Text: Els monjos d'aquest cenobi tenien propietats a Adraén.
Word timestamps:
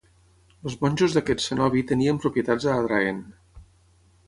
Els 0.67 0.77
monjos 0.85 1.17
d'aquest 1.17 1.43
cenobi 1.43 1.85
tenien 1.93 2.21
propietats 2.25 2.69
a 2.73 2.81
Adraén. 2.81 3.23